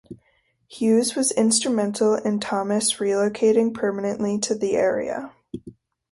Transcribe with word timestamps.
Hughes 0.67 1.13
was 1.13 1.31
instrumental 1.33 2.15
in 2.15 2.39
Thomas 2.39 2.93
relocating 2.95 3.71
permanently 3.71 4.39
to 4.39 4.55
the 4.55 4.75
area. 4.75 5.31